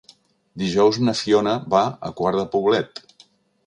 Dijous 0.61 0.99
na 1.03 1.15
Fiona 1.21 1.55
va 1.77 1.85
a 2.11 2.15
Quart 2.23 2.43
de 2.43 2.51
Poblet. 2.59 3.09